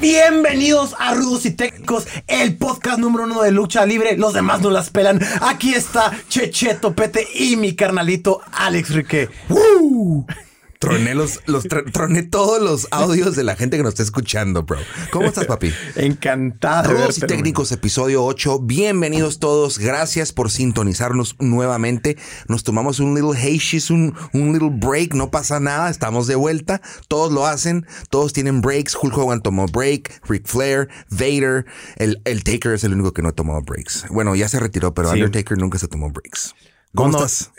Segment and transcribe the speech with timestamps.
[0.00, 4.16] Bienvenidos a Rudos y Técnicos, el podcast número uno de lucha libre.
[4.16, 5.20] Los demás no las pelan.
[5.40, 9.28] Aquí está Checheto Pete y mi carnalito Alex Rique.
[9.48, 10.24] ¡Woo!
[10.78, 14.62] Troné, los, los tr- troné todos los audios de la gente que nos está escuchando,
[14.64, 14.78] bro.
[15.10, 15.72] ¿Cómo estás, papi?
[15.96, 18.60] Encantado Rudos y técnicos, episodio 8.
[18.60, 19.78] Bienvenidos todos.
[19.78, 22.18] Gracias por sintonizarnos nuevamente.
[22.48, 25.14] Nos tomamos un little hashies, un, un little break.
[25.14, 25.88] No pasa nada.
[25.88, 26.82] Estamos de vuelta.
[27.08, 27.86] Todos lo hacen.
[28.10, 28.96] Todos tienen breaks.
[29.00, 30.20] Hulk Hogan tomó break.
[30.28, 31.64] Ric Flair, Vader.
[31.96, 34.06] El, el Taker es el único que no ha tomado breaks.
[34.10, 35.14] Bueno, ya se retiró, pero Sí.
[35.22, 36.54] Undertaker nunca se tomó breaks.
[36.94, 37.52] ¿Cómo No, estás?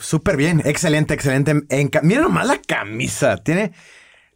[0.00, 1.52] Súper bien, excelente, excelente.
[1.68, 3.36] Enca- Mira nomás la camisa.
[3.38, 3.72] Tiene.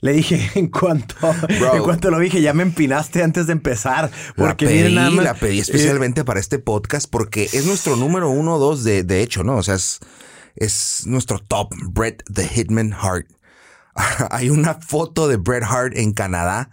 [0.01, 1.15] Le dije en cuanto,
[1.61, 1.77] Bro.
[1.77, 4.11] en cuanto lo dije, ya me empinaste antes de empezar.
[4.37, 5.25] Porque la pedí, miren nada más.
[5.25, 9.05] la pedí eh, especialmente para este podcast porque es nuestro número uno o dos de,
[9.05, 9.57] de hecho, ¿no?
[9.57, 10.01] O sea, es,
[10.57, 13.27] es nuestro top, Bret the Hitman Hart.
[14.31, 16.71] Hay una foto de Bret Hart en Canadá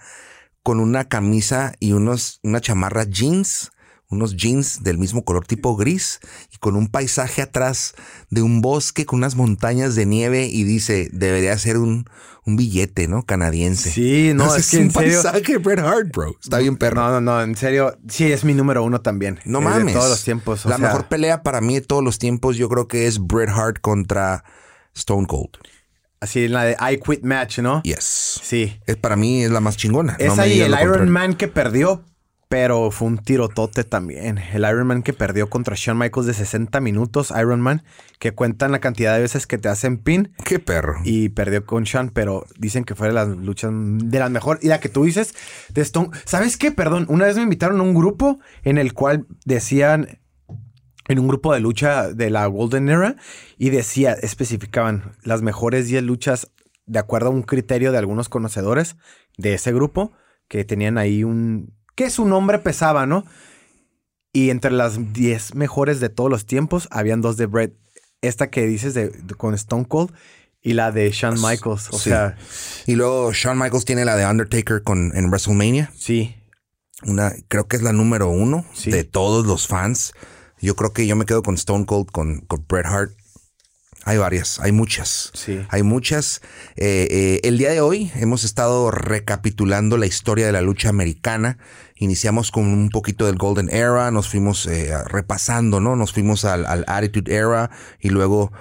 [0.63, 3.71] con una camisa y unos, una chamarra jeans,
[4.09, 6.19] unos jeans del mismo color tipo gris
[6.51, 7.93] y con un paisaje atrás
[8.29, 12.05] de un bosque con unas montañas de nieve y dice, debería ser un,
[12.45, 13.23] un billete, ¿no?
[13.23, 13.91] Canadiense.
[13.91, 16.35] Sí, no, es que un en serio- paisaje Bret Hart, bro.
[16.41, 16.95] Está bien perro.
[17.01, 17.97] No, no, no, en serio.
[18.07, 19.39] Sí, es mi número uno también.
[19.45, 19.93] No Es de mames.
[19.93, 20.65] todos los tiempos.
[20.65, 23.19] o la sea, mejor pelea para mí de todos los tiempos, yo creo que es
[23.19, 24.43] Bret Hart contra
[24.95, 25.51] Stone Cold.
[26.21, 27.81] Así en la de I Quit Match, ¿no?
[27.83, 28.41] Yes.
[28.43, 28.77] Sí.
[28.87, 30.15] Es para mí es la más chingona.
[30.19, 31.11] Es No ahí el Iron contrario.
[31.11, 32.03] Man que perdió,
[32.49, 34.39] pero fue un tirotote también.
[34.39, 37.83] El Iron Man que perdió contra Shawn Michaels de 60 minutos, Iron Man,
[38.17, 40.95] que cuentan la cantidad de veces que te hacen pin Qué perro.
[41.05, 44.63] y perdió con Shawn, pero dicen que fue de las luchas de las mejores.
[44.63, 45.35] Y la que tú dices
[45.69, 46.09] de Stone.
[46.25, 46.71] ¿Sabes qué?
[46.71, 50.19] Perdón, una vez me invitaron a un grupo en el cual decían.
[51.07, 53.15] En un grupo de lucha de la Golden Era
[53.57, 56.51] y decía, especificaban las mejores 10 luchas
[56.85, 58.95] de acuerdo a un criterio de algunos conocedores
[59.35, 60.11] de ese grupo
[60.47, 61.73] que tenían ahí un.
[61.99, 63.25] Que su nombre pesaba, ¿no?
[64.31, 67.73] Y entre las 10 mejores de todos los tiempos, habían dos de Bret.
[68.21, 70.11] Esta que dices de, de- con Stone Cold
[70.61, 71.89] y la de Shawn Michaels.
[71.91, 72.09] O Sí.
[72.11, 72.37] sea,
[72.85, 75.91] Y luego Shawn Michaels tiene la de Undertaker con, en WrestleMania.
[75.95, 76.35] sí.
[77.03, 78.91] Una, creo que es la número uno Sí.
[78.91, 80.13] de todos los fans.
[80.61, 83.11] Yo creo que yo me quedo con Stone Cold, con, con Bret Hart.
[84.05, 85.31] Hay varias, hay muchas.
[85.33, 85.65] Sí.
[85.69, 86.41] Hay muchas.
[86.75, 91.57] Eh, eh, el día de hoy hemos estado recapitulando la historia de la lucha americana.
[91.95, 95.95] Iniciamos con un poquito del Golden Era, nos fuimos eh, repasando, ¿no?
[95.95, 98.51] Nos fuimos al, al Attitude Era y luego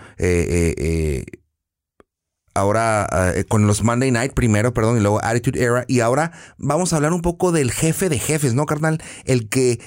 [2.59, 5.84] ahora eh, con los Monday Night primero, perdón, y luego Attitude Era.
[5.88, 9.00] Y ahora vamos a hablar un poco del jefe de jefes, ¿no, carnal?
[9.25, 9.81] El que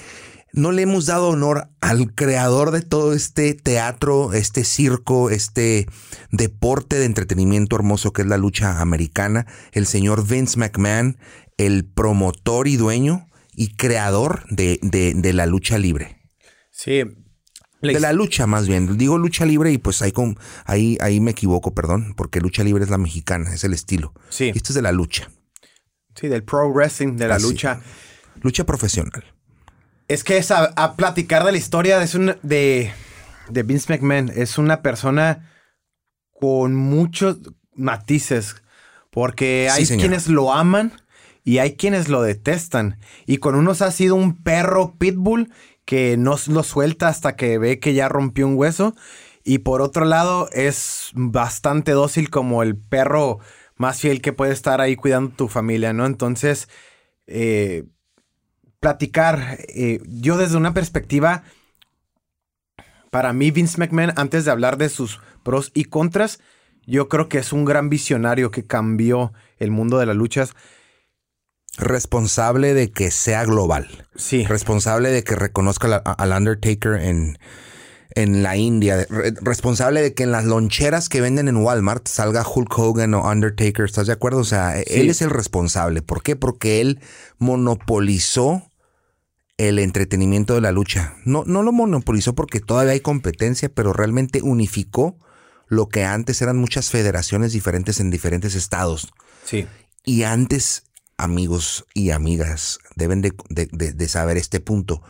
[0.52, 5.86] no le hemos dado honor al creador de todo este teatro, este circo, este
[6.30, 11.16] deporte de entretenimiento hermoso que es la lucha americana, el señor Vince McMahon,
[11.56, 16.18] el promotor y dueño y creador de, de- de la lucha libre.
[16.70, 17.02] Sí.
[17.82, 18.96] De la lucha más bien.
[18.96, 22.84] Digo lucha libre y pues ahí, con, ahí, ahí me equivoco, perdón, porque lucha libre
[22.84, 24.14] es la mexicana, es el estilo.
[24.28, 24.52] Sí.
[24.54, 25.28] Esto es de la lucha.
[26.14, 27.44] Sí, del pro wrestling, de la Así.
[27.46, 27.80] lucha.
[28.40, 29.24] Lucha profesional.
[30.12, 32.92] Es que es a, a platicar de la historia de, es un- de,
[33.48, 34.30] de Vince McMahon.
[34.34, 35.50] Es una persona
[36.30, 37.38] con muchos
[37.74, 38.56] matices.
[39.10, 40.92] Porque hay quienes lo aman
[41.44, 42.98] y hay quienes lo detestan.
[43.26, 45.52] Y con unos ha sido un perro pitbull
[45.84, 48.94] que no lo suelta hasta que ve que ya rompió un hueso.
[49.44, 53.40] Y por otro lado, es bastante dócil como el perro
[53.76, 56.06] más fiel que puede estar ahí cuidando tu familia, ¿no?
[56.06, 56.68] Entonces,
[57.26, 57.84] eh,
[58.82, 61.44] platicar, eh, yo desde una perspectiva,
[63.12, 66.40] para mí Vince McMahon, antes de hablar de sus pros y contras,
[66.84, 70.54] yo creo que es un gran visionario que cambió el mundo de las luchas.
[71.78, 74.08] Responsable de que sea global.
[74.16, 77.38] Sí, Responsable de que reconozca la- a- al Undertaker en,
[78.16, 79.06] en la India.
[79.08, 83.30] Re- responsable de que en las loncheras que venden en Walmart salga Hulk Hogan o
[83.30, 83.84] Undertaker.
[83.84, 84.40] ¿Estás de acuerdo?
[84.40, 86.02] O sea, él es el responsable.
[86.02, 86.34] ¿Por qué?
[86.34, 86.98] Porque él
[87.38, 88.68] monopolizó
[89.68, 91.14] el entretenimiento de la lucha.
[91.24, 95.18] No, no lo monopolizó porque todavía hay competencia, pero realmente unificó
[95.68, 99.12] lo que antes eran muchas federaciones diferentes en diferentes estados.
[99.44, 99.66] sí.
[100.04, 100.82] Y antes,
[101.16, 105.00] amigos y amigas, deben de, de- de- de saber este punto.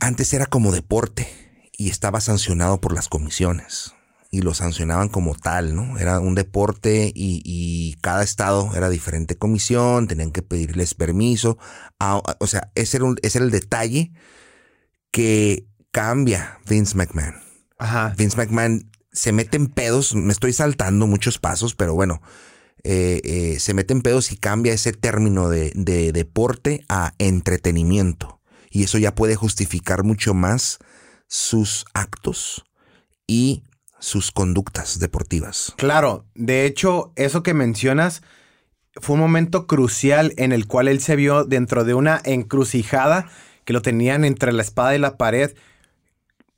[0.00, 1.26] Antes era como deporte
[1.76, 3.92] y estaba sancionado por las comisiones.
[4.34, 5.96] Y lo sancionaban como tal, ¿no?
[5.96, 11.56] Era un deporte y, y cada estado era diferente comisión, tenían que pedirles permiso.
[12.00, 14.10] Ah, o sea, ese era, un- ese era el detalle
[15.12, 17.36] que cambia Vince McMahon.
[17.78, 18.12] Ajá.
[18.18, 22.20] Vince McMahon se mete en pedos, me estoy saltando muchos pasos, pero bueno,
[22.82, 28.40] eh, eh, se mete en pedos y cambia ese término de, de deporte a entretenimiento.
[28.68, 30.78] Y eso ya puede justificar mucho más
[31.28, 32.64] sus actos
[33.28, 33.62] y
[33.98, 35.72] sus conductas deportivas.
[35.76, 38.22] Claro, de hecho, eso que mencionas
[38.96, 43.28] fue un momento crucial en el cual él se vio dentro de una encrucijada
[43.64, 45.54] que lo tenían entre la espada y la pared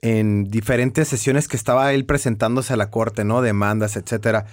[0.02, 3.42] en diferentes sesiones que estaba él presentándose a la corte, ¿no?
[3.42, 4.46] Demandas, etcétera.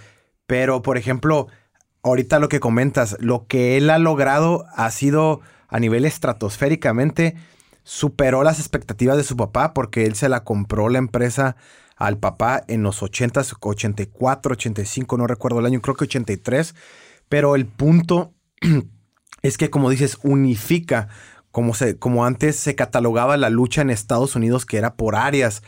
[0.47, 1.47] Pero, por ejemplo,
[2.03, 7.35] ahorita lo que comentas, lo que él ha logrado ha sido a nivel estratosféricamente
[7.83, 11.55] superó las expectativas de su papá porque él se la compró la empresa
[12.03, 16.75] al papá en los 80, 84, 85, no recuerdo el año, creo que 83.
[17.29, 18.33] Pero el punto
[19.41, 21.07] es que, como dices, unifica,
[21.49, 25.63] como, se, como antes se catalogaba la lucha en Estados Unidos, que era por áreas.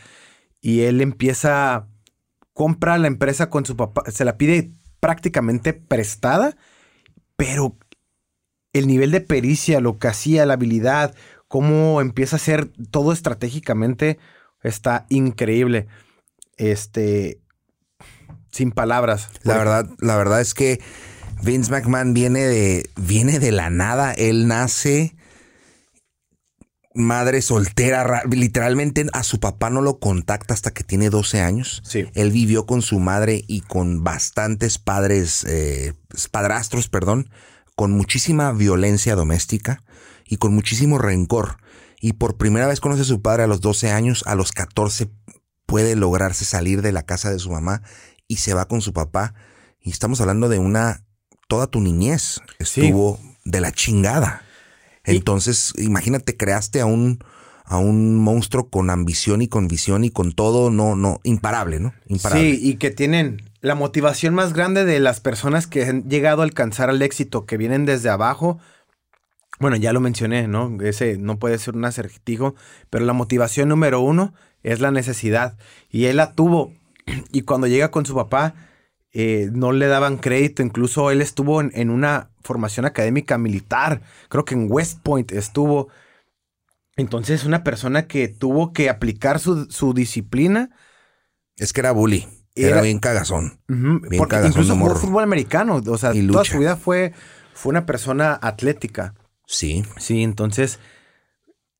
[0.60, 1.88] Y él empieza,
[2.52, 6.54] compra la empresa con su papá, se la pide prácticamente prestada,
[7.36, 7.78] pero
[8.74, 11.14] el nivel de pericia, lo que hacía, la habilidad,
[11.48, 14.18] cómo empieza a ser todo estratégicamente,
[14.62, 15.86] está increíble.
[16.56, 17.40] Este,
[18.50, 19.28] sin palabras.
[19.42, 20.80] La verdad, la verdad es que
[21.42, 24.12] Vince McMahon viene de, viene de la nada.
[24.12, 25.14] Él nace
[26.96, 31.82] madre soltera, literalmente a su papá no lo contacta hasta que tiene 12 años.
[31.84, 32.06] Sí.
[32.14, 35.92] Él vivió con su madre y con bastantes padres, eh,
[36.30, 37.30] padrastros, perdón,
[37.74, 39.84] con muchísima violencia doméstica
[40.26, 41.58] y con muchísimo rencor.
[42.00, 45.10] Y por primera vez conoce a su padre a los 12 años, a los 14
[45.66, 47.82] puede lograrse salir de la casa de su mamá
[48.28, 49.34] y se va con su papá.
[49.80, 51.04] Y estamos hablando de una,
[51.48, 54.42] toda tu niñez estuvo de la chingada.
[55.04, 57.20] Entonces, imagínate, creaste a un,
[57.64, 61.94] a un monstruo con ambición y con visión y con todo, no, no, imparable, ¿no?
[62.06, 62.56] Imparable.
[62.56, 66.44] Sí, y que tienen la motivación más grande de las personas que han llegado a
[66.44, 68.58] alcanzar el éxito, que vienen desde abajo.
[69.60, 70.76] Bueno, ya lo mencioné, ¿no?
[70.82, 72.54] Ese no puede ser un acertijo,
[72.90, 74.34] pero la motivación número uno
[74.66, 75.56] es la necesidad.
[75.90, 76.72] Y él la tuvo.
[77.30, 78.54] Y cuando llega con su papá,
[79.12, 80.62] eh, no le daban crédito.
[80.62, 84.02] Incluso él estuvo en, una formación académica militar.
[84.28, 85.88] Creo que en West Point estuvo.
[86.96, 90.70] Entonces, una persona que tuvo que aplicar su, disciplina.
[91.56, 92.26] Es que era bully.
[92.56, 93.60] Era, bien cagazón.
[94.18, 95.80] porque incluso jugó fútbol americano.
[95.86, 97.12] O sea, toda su vida fue,
[97.54, 99.14] fue una persona atlética.
[99.46, 99.84] Sí.
[99.98, 100.80] Sí, entonces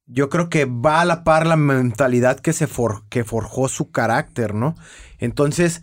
[0.06, 2.69] yo creo que va a la par la mentalidad que se
[3.08, 4.76] que forjó su carácter, ¿no?
[5.19, 5.82] Entonces.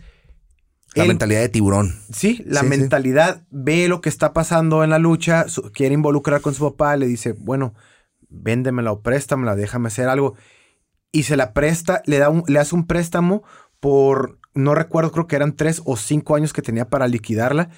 [0.94, 2.00] La mentalidad de tiburón.
[2.12, 6.70] Sí, la mentalidad ve lo que está pasando en la lucha, quiere involucrar con su
[6.70, 7.74] papá, le dice, bueno,
[8.28, 10.36] véndemela o préstamela, déjame hacer algo.
[11.10, 13.42] Y se la presta, le, da un, le hace un préstamo
[13.80, 17.70] por, no recuerdo, creo que eran tres o cinco años que tenía para liquidarla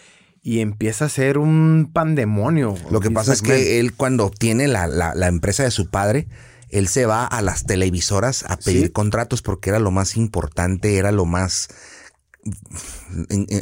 [0.46, 2.76] y empieza a ser un pandemonio.
[2.93, 6.28] Lo que pasa es que él cuando obtiene la, la, empresa de su padre,
[6.69, 11.10] él se va a las televisoras a pedir contratos porque era lo más importante, era
[11.10, 11.66] lo más...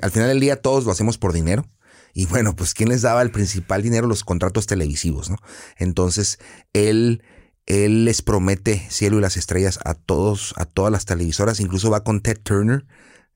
[0.02, 1.66] al final del día todos lo hacemos por dinero.
[2.12, 4.06] Y bueno, pues ¿quién les daba el principal dinero?
[4.06, 5.38] Los contratos televisivos, ¿no?
[5.78, 6.38] Entonces,
[6.74, 7.22] él,
[7.64, 12.04] él les promete cielo y las estrellas a todos, a todas las televisoras, incluso va
[12.04, 12.84] con Ted Turner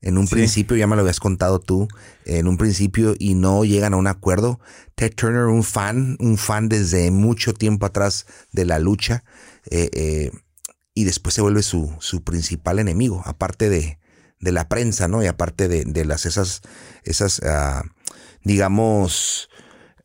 [0.00, 1.88] en un principio, ya me lo habías contado tú,
[2.24, 4.60] en un principio y no llegan a un acuerdo.
[4.94, 9.24] Ted Turner, un fan, un fan desde mucho tiempo atrás de la lucha,
[9.70, 10.30] eh, eh,
[10.94, 13.98] y después se vuelve su, su principal enemigo, aparte de,
[14.40, 15.22] de, la prensa, ¿no?
[15.22, 16.62] Y aparte de, de las esas,
[17.04, 17.86] esas uh,
[18.42, 19.48] digamos,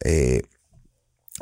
[0.03, 0.43] eh,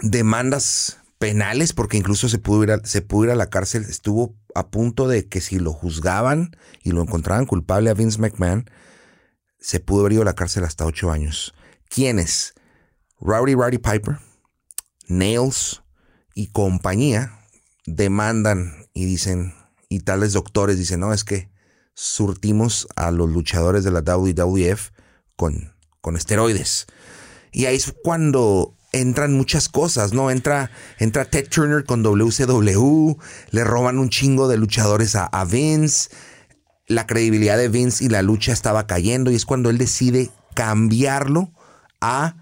[0.02, 4.36] demandas penales, porque incluso se pudo, ir a, se pudo ir a la cárcel, estuvo
[4.56, 8.68] a punto de que si lo juzgaban y lo encontraban culpable a Vince McMahon,
[9.60, 11.54] se pudo haber ido a la cárcel hasta ocho años.
[11.90, 12.56] ¿Quiénes?
[13.20, 14.18] Rowdy Roddy Piper,
[15.08, 15.84] Nails
[16.34, 17.40] y compañía
[17.86, 19.54] demandan y dicen,
[19.90, 21.52] y tales doctores dicen, no, es que
[21.94, 24.90] surtimos a los luchadores de la WWF
[25.36, 26.88] con, con esteroides.
[27.52, 30.32] Y ahí es cuando entran muchas cosas, ¿no?
[30.32, 33.16] Entra, entra Ted Turner con WCW,
[33.52, 36.10] le roban un chingo de luchadores a, Vince,
[36.88, 41.52] la credibilidad de Vince y la lucha estaba cayendo y es cuando él decide cambiarlo
[42.02, 42.36] a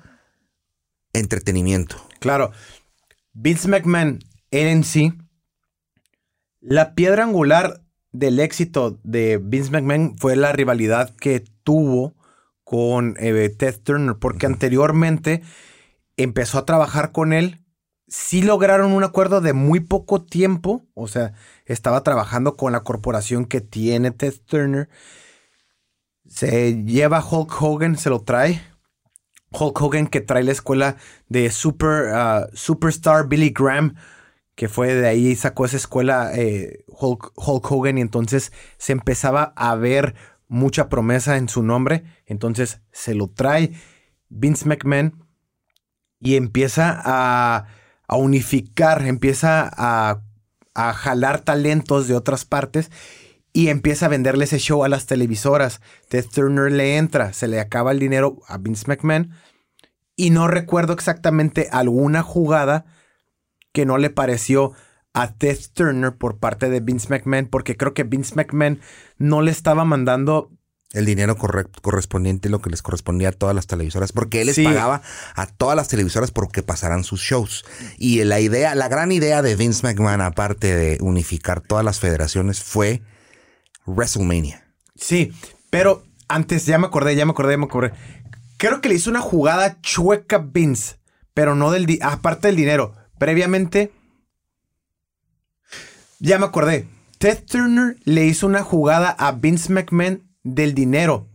[1.13, 1.97] entretenimiento.
[2.19, 2.51] Claro,
[3.33, 4.19] Vince McMahon,
[4.51, 5.13] en sí,
[6.61, 12.15] la piedra angular del éxito de Vince McMahon fue la rivalidad que tuvo
[12.63, 15.41] con eh, Ted Turner, porque anteriormente
[16.23, 17.63] empezó a trabajar con él.
[18.07, 21.33] Sí lograron un acuerdo de muy poco tiempo, o sea,
[21.65, 24.89] estaba trabajando con la corporación que tiene Ted Turner.
[26.27, 28.61] Se lleva Hulk Hogan, se lo trae.
[29.51, 30.97] Hulk Hogan que trae la escuela
[31.27, 33.95] de Super, uh, Superstar Billy Graham,
[34.55, 39.53] que fue de ahí, sacó esa escuela eh, Hulk, Hulk Hogan y entonces se empezaba
[39.55, 40.15] a ver
[40.47, 42.03] mucha promesa en su nombre.
[42.25, 43.71] Entonces se lo trae
[44.29, 45.28] Vince McMahon
[46.19, 47.67] y empieza a,
[48.07, 50.21] a unificar, empieza a,
[50.73, 52.91] a jalar talentos de otras partes
[53.53, 55.81] y empieza a venderle ese show a las televisoras.
[56.09, 59.31] Ted Turner le entra, se le acaba el dinero a Vince McMahon
[60.15, 62.85] y no recuerdo exactamente alguna jugada
[63.71, 64.73] que no le pareció
[65.13, 68.79] a Ted Turner por parte de Vince McMahon, porque creo que Vince McMahon
[69.17, 70.51] no le estaba mandando
[70.91, 75.03] el dinero correspondiente, lo que les correspondía a todas las televisoras, porque él les pagaba
[75.35, 77.63] a todas las televisoras porque pasaran sus shows.
[77.97, 82.63] Y la idea, la gran idea de Vince McMahon, aparte de unificar todas las federaciones,
[82.63, 83.03] fue
[83.85, 84.65] WrestleMania.
[84.95, 85.31] Sí,
[85.69, 87.93] pero antes ya me acordé, ya me acordé, ya me acordé.
[88.57, 90.97] Creo que le hizo una jugada chueca Vince,
[91.35, 92.95] pero no del aparte del dinero.
[93.19, 93.93] Previamente,
[96.19, 96.87] ya me acordé.
[97.19, 101.27] Ted Turner le hizo una jugada a Vince McMahon del dinero,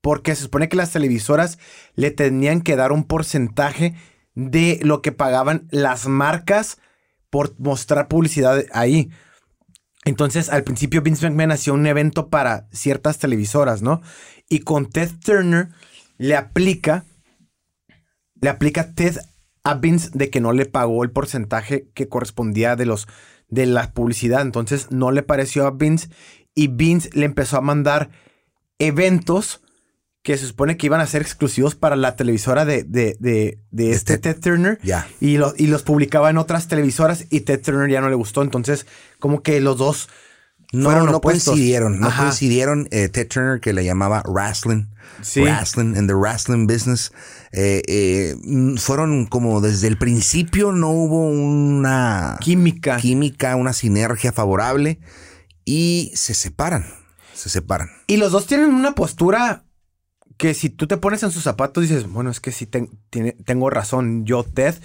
[0.00, 1.58] porque se supone que las televisoras
[1.94, 3.94] le tenían que dar un porcentaje
[4.34, 6.78] de lo que pagaban las marcas
[7.30, 9.10] por mostrar publicidad ahí.
[10.04, 14.02] Entonces, al principio Vince McMahon hacía un evento para ciertas televisoras, ¿no?
[14.48, 15.68] Y con Ted Turner
[16.18, 17.04] le aplica,
[18.40, 19.16] le aplica Ted
[19.64, 23.06] a Vince de que no le pagó el porcentaje que correspondía de los
[23.48, 24.42] de la publicidad.
[24.42, 26.08] Entonces, no le pareció a Vince
[26.54, 28.10] y Vince le empezó a mandar
[28.78, 29.62] eventos
[30.22, 34.18] que se supone que iban a ser exclusivos para la televisora de, de, de, este,
[34.18, 34.78] Ted Turner.
[35.20, 38.42] Y, y los publicaba en otras televisoras y Ted Turner ya no le gustó.
[38.42, 38.86] Entonces,
[39.18, 40.08] como que los dos
[40.72, 41.98] no, no coincidieron.
[41.98, 42.88] No coincidieron.
[42.92, 44.86] Eh, Ted Turner, que le llamaba wrestling.
[45.36, 47.12] Wrestling, en the wrestling business.
[47.52, 48.36] Eh, eh,
[48.78, 52.96] fueron como desde el principio no hubo una química.
[52.96, 55.00] Química, una sinergia favorable.
[55.64, 57.01] Y se separan
[57.42, 57.90] se separan.
[58.06, 59.64] Y los dos tienen una postura
[60.36, 64.24] que si tú te pones en sus zapatos dices, bueno, es que sí tengo razón,
[64.24, 64.76] yo Ted,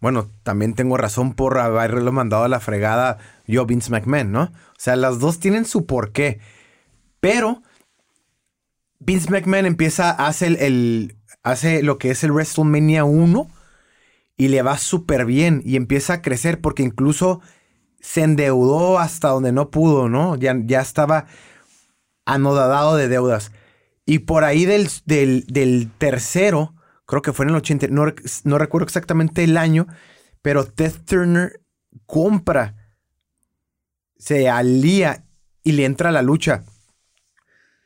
[0.00, 4.42] bueno, también tengo razón por haberlo mandado a la fregada yo Vince McMahon, ¿no?
[4.44, 6.40] O sea, las dos tienen su porqué,
[7.20, 7.62] pero
[8.98, 13.50] Vince McMahon empieza, hace, el, hace lo que es el WrestleMania 1
[14.38, 17.42] y le va súper bien y empieza a crecer porque incluso
[18.00, 20.36] se endeudó hasta donde no pudo, ¿no?
[20.36, 21.26] Ya, ya estaba
[22.26, 23.52] anodadado de deudas.
[24.04, 26.74] Y por ahí del, del, tercero,
[27.06, 28.06] creo que fue en el 80, no,
[28.44, 29.86] no, recuerdo exactamente el año,
[30.42, 31.60] pero Ted Turner
[32.04, 32.74] compra,
[34.18, 35.24] se alía
[35.64, 36.64] y le entra a la lucha.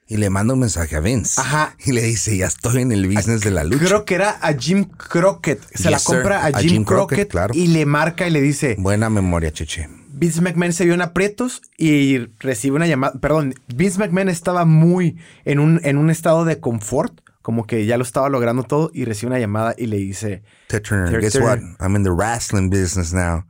[0.06, 1.40] Y le manda un mensaje a Vince.
[1.40, 1.76] Ajá.
[1.84, 3.84] Y le dice, ya estoy en el business de la lucha.
[3.86, 5.62] Creo que era a Jim Crockett.
[5.72, 7.54] Se la compra a Jim, Crockett, claro.
[7.54, 8.74] y le marca y le dice...
[8.76, 9.99] Buena memoria, Cheche.
[10.20, 13.18] Vince McMahon se vio en aprietos y recibe una llamada.
[13.20, 17.96] Perdón, Vince McMahon estaba muy en un, en un estado de confort, como que ya
[17.96, 21.60] lo estaba logrando todo y recibe una llamada y le dice: Ted Turner, guess what?
[21.80, 23.46] I'm in the wrestling business now.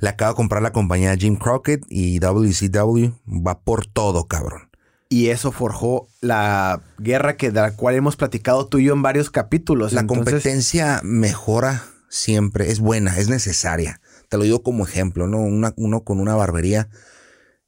[0.00, 4.68] Le acabo de comprar la compañía Jim Crockett y WCW va por todo, cabrón.
[5.08, 9.00] Y eso forjó la guerra que de la cual hemos platicado tú y yo en
[9.00, 9.94] varios capítulos.
[9.94, 14.00] La competencia mejora siempre, es buena, es necesaria.
[14.30, 15.38] Te lo digo como ejemplo, ¿no?
[15.38, 16.88] uno con una barbería.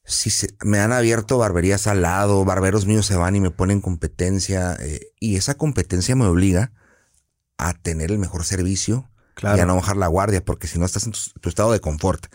[0.05, 3.81] Si se, me han abierto barberías al lado, barberos míos se van y me ponen
[3.81, 4.77] competencia.
[4.79, 6.71] Eh, y esa competencia me obliga
[7.57, 9.09] a tener el mejor servicio
[9.41, 12.27] y a no bajar la guardia, porque si no estás en tu, estado de confort.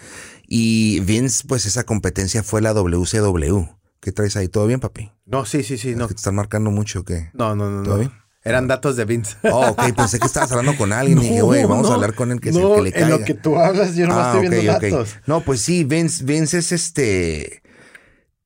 [0.47, 3.65] Y Vince, pues esa competencia fue la WCW.
[4.01, 4.49] ¿Qué traes ahí?
[4.49, 5.11] ¿Todo bien, papi?
[5.25, 5.95] No, sí, sí, sí.
[5.95, 6.07] no.
[6.07, 7.31] te están marcando mucho que.
[7.33, 7.83] No, no, no.
[7.83, 8.13] ¿Todo bien?
[8.45, 9.37] Eran datos de Vince.
[9.51, 12.31] Oh, ok, pensé que estabas hablando con alguien y dije, güey, vamos a hablar con
[12.31, 13.07] él que, no, que le caiga.
[13.07, 15.17] En lo que tú hablas, yo no ah, estoy viendo datos.
[15.27, 17.63] No, pues sí, Vince, Vince es este.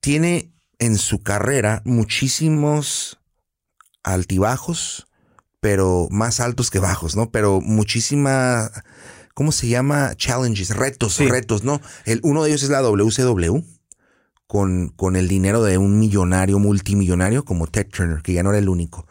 [0.00, 3.20] Tiene en su carrera muchísimos
[4.02, 5.06] altibajos,
[5.60, 7.30] pero más altos que bajos, ¿no?
[7.30, 8.70] Pero muchísima.
[9.34, 10.14] ¿Cómo se llama?
[10.16, 11.80] Challenges, retos, retos, ¿no?
[12.04, 13.60] El, uno de ellos es la WCW.
[14.46, 18.58] Con, con el dinero de un millonario, multimillonario como Ted Turner, que ya no era
[18.58, 19.06] el único.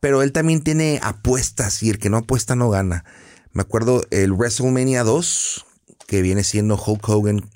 [0.00, 3.04] Pero él también tiene apuestas y el que no apuesta no gana.
[3.52, 5.66] Me acuerdo el WrestleMania 2,
[6.06, 7.50] que viene siendo Hulk Hogan.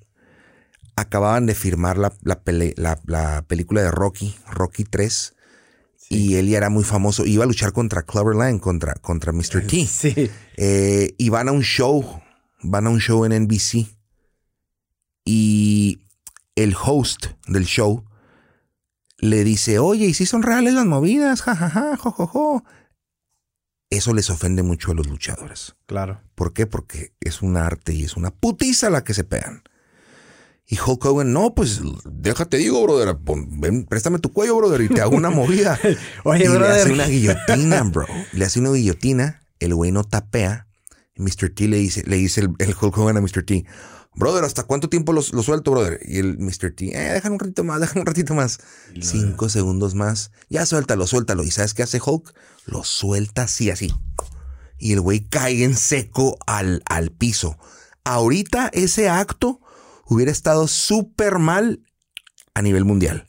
[0.97, 5.35] Acababan de firmar la, película de Rocky, Rocky 3.
[6.11, 7.25] Y él ya era muy famoso.
[7.25, 9.67] Iba a luchar contra Cloverland, contra, contra Mr.
[9.67, 9.87] T.
[9.87, 10.31] Sí.
[10.57, 12.21] Eh, y van a un show.
[12.63, 13.89] Van a un show en NBC.
[15.25, 16.01] Y
[16.55, 18.05] el host del show
[19.25, 21.43] le dice, oye, ¿y si son reales las movidas?
[21.43, 22.65] Ja, ja, ja, jo, jo, jo.
[23.91, 25.77] Eso les ofende mucho a los luchadores.
[25.87, 26.21] Claro.
[26.35, 26.67] ¿Por qué?
[26.67, 29.63] Porque es un arte y es una putiza la que se pegan.
[30.67, 34.89] Y Hulk Hogan, no, pues déjate digo, brother, pon- ven, préstame tu cuello, brother, y
[34.89, 35.79] te hago una movida.
[36.25, 36.81] Oye, y le brother.
[36.83, 38.07] hace una guillotina, bro.
[38.33, 40.67] Le hace una guillotina, el güey no tapea.
[41.17, 41.51] Mr.
[41.55, 43.45] T le dice, le dice el, el Hulk Hogan a Mr.
[43.45, 43.65] T,
[44.15, 46.01] brother, ¿hasta cuánto tiempo lo, lo suelto, brother?
[46.05, 46.75] Y el Mr.
[46.75, 48.59] T, eh, déjame un ratito más, déjame un ratito más.
[49.01, 50.31] Cinco segundos más.
[50.49, 51.43] Ya suéltalo, suéltalo.
[51.43, 52.35] ¿Y sabes qué hace Hulk?
[52.67, 53.93] Lo suelta así, así.
[54.79, 57.59] Y el güey cae en seco al, al piso.
[58.05, 59.61] Ahorita ese acto
[60.07, 61.83] hubiera estado súper mal
[62.55, 63.29] a nivel mundial.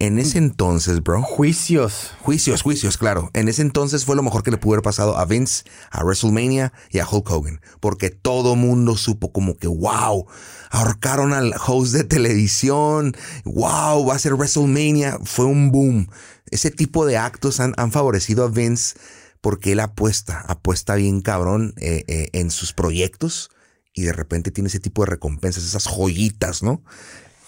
[0.00, 1.22] En ese entonces, bro.
[1.22, 2.10] Juicios.
[2.20, 3.30] Juicios, juicios, claro.
[3.32, 6.72] En ese entonces fue lo mejor que le pudo haber pasado a Vince, a WrestleMania
[6.90, 7.60] y a Hulk Hogan.
[7.78, 10.26] Porque todo mundo supo como que, wow,
[10.70, 13.16] ahorcaron al host de televisión.
[13.44, 15.18] Wow, va a ser WrestleMania.
[15.22, 16.08] Fue un boom.
[16.50, 18.96] Ese tipo de actos han, han favorecido a Vince
[19.40, 23.50] porque él apuesta, apuesta bien cabrón eh, eh, en sus proyectos.
[23.92, 26.82] Y de repente tiene ese tipo de recompensas, esas joyitas, ¿no?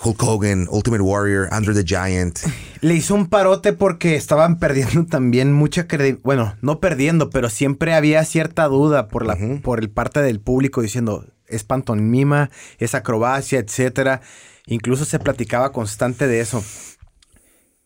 [0.02, 2.40] Hulk Hogan, Ultimate Warrior, Under the Giant.
[2.80, 6.22] Le hizo un parote porque estaban perdiendo también mucha credibilidad.
[6.22, 10.82] Bueno, no perdiendo, pero siempre había cierta duda por la por el parte del público
[10.82, 14.20] diciendo es pantomima, es acrobacia, etcétera.
[14.66, 16.62] Incluso se platicaba constante de eso.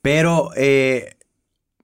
[0.02, 1.16] Pero eh,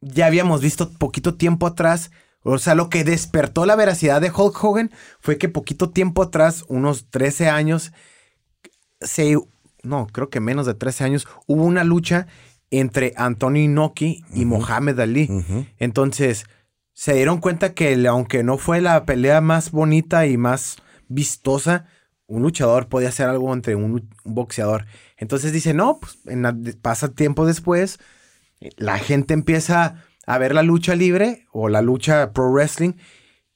[0.00, 2.11] ya habíamos visto poquito tiempo atrás.
[2.42, 4.90] O sea, lo que despertó la veracidad de Hulk Hogan
[5.21, 7.92] fue que poquito tiempo atrás, unos 13 años,
[9.00, 9.37] se,
[9.87, 12.26] no, creo que menos de 13 años, hubo una lucha
[12.71, 15.28] entre Anthony Inoki y Mohamed Ali.
[15.78, 16.47] Entonces,
[16.93, 20.76] se dieron cuenta que aunque no fue la pelea más bonita y más
[21.09, 21.87] vistosa,
[22.26, 24.87] un luchador podía hacer algo entre un, un boxeador.
[25.16, 27.99] Entonces dice, no, pues en la- pasa tiempo después,
[28.76, 32.95] la gente empieza a ver la lucha libre o la lucha pro wrestling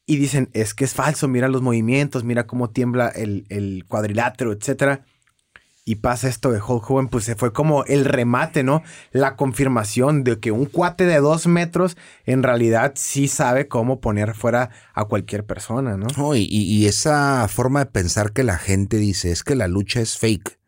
[0.07, 4.52] y dicen, es que es falso, mira los movimientos, mira cómo tiembla el, el cuadrilátero,
[4.52, 5.04] etcétera.
[5.90, 8.85] Y pasa esto de Hulk Hogan, pues se fue como el remate, ¿no?
[9.11, 14.37] La confirmación de que un cuate de dos metros en realidad sí sabe cómo poner
[14.37, 16.37] fuera a cualquier persona, ¿no?
[16.37, 20.61] Y, esa forma de pensar que la gente dice es que la lucha es fake.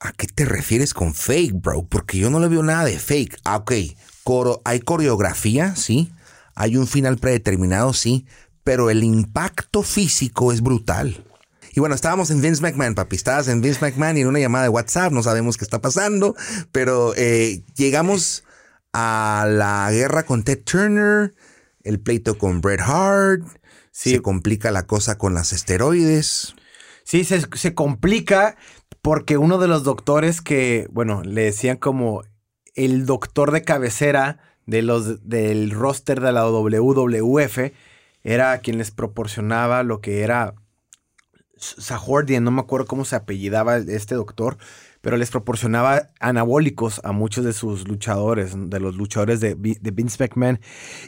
[0.00, 1.86] ¿A qué te refieres con fake, bro?
[1.86, 3.36] Porque yo no le veo nada de fake.
[3.44, 3.72] Ah, ok.
[4.64, 6.10] Hay coreografía, sí.
[6.54, 8.24] Hay un final predeterminado, sí.
[8.64, 11.27] Pero el impacto físico es brutal.
[11.78, 13.14] Y bueno, estábamos en Vince McMahon, papi.
[13.14, 15.12] Estabas en Vince McMahon y en una llamada de WhatsApp.
[15.12, 16.34] No sabemos qué está pasando.
[16.72, 18.42] Pero eh, llegamos
[18.92, 21.36] a la guerra con Ted Turner,
[21.84, 23.44] el pleito con Bret Hart.
[23.92, 24.10] Sí.
[24.10, 26.56] Se complica la cosa con las esteroides.
[27.04, 28.56] Sí, se, se complica
[29.00, 32.24] porque uno de los doctores que, bueno, le decían como
[32.74, 37.70] el doctor de cabecera de los, del roster de la WWF
[38.24, 40.56] era quien les proporcionaba lo que era
[41.58, 44.58] Sahordian, no me acuerdo cómo se apellidaba este doctor,
[45.00, 50.16] pero les proporcionaba anabólicos a muchos de sus luchadores, de los luchadores de, de Vince
[50.18, 50.60] McMahon.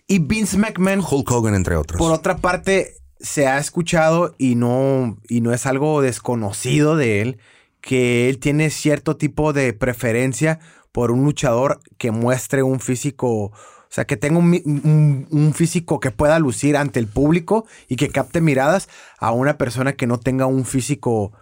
[0.07, 1.99] Y Vince McMahon Hulk Hogan, entre otros.
[1.99, 7.39] por otra parte, se ha escuchado y no, y no es algo desconocido de él,
[7.81, 10.59] que él tiene cierto tipo de preferencia
[10.93, 13.53] por un luchador que muestre un físico,
[13.91, 17.97] o sea, que tenga un, un- un físico que pueda lucir ante el público y
[17.97, 21.33] que capte miradas a una persona que no tenga un físico,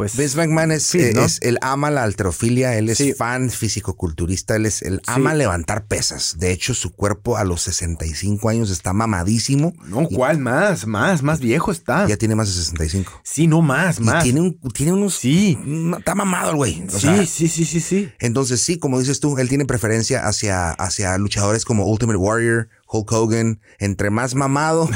[0.00, 0.16] pues...
[0.16, 1.22] Vince McMahon es, Sí, eh, ¿no?
[1.24, 3.12] es- él ama la alterofilia, él es Sí.
[3.12, 5.12] fan físico-culturista, él, es, él Sí.
[5.12, 6.36] ama levantar pesas.
[6.38, 9.72] De hecho, su cuerpo a los 65 años está mamadísimo.
[9.86, 10.86] No, ¿cuál más?
[10.86, 12.06] Más, más viejo está.
[12.06, 13.12] Ya tiene más de 65.
[13.24, 14.22] Sí, no más, Y más.
[14.24, 15.14] tiene, un, tiene unos...
[15.16, 15.58] Sí.
[15.64, 16.82] no, Está mamado el güey.
[16.88, 18.10] O sí, sea, sí, sí, sí, sí.
[18.18, 23.12] Entonces, sí, como dices tú, él tiene preferencia hacia, hacia luchadores como Ultimate Warrior, Hulk
[23.12, 23.60] Hogan.
[23.78, 24.88] Entre más mamado,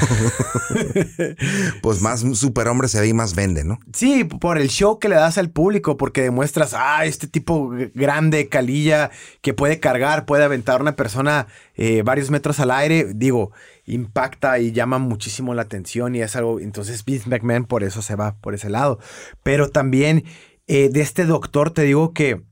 [1.82, 3.78] pues más superhombre se ve y más vende, ¿no?
[3.92, 8.48] Sí, por el show que le das al público, porque demuestras, ah, este tipo grande,
[8.48, 13.52] calilla, que puede cargar, puede aventar a una persona eh, varios metros al aire, digo,
[13.86, 18.16] impacta y llama muchísimo la atención y es algo, entonces Vince McMahon por eso se
[18.16, 18.98] va por ese lado.
[19.42, 20.24] Pero también
[20.66, 22.42] eh, de este doctor te digo que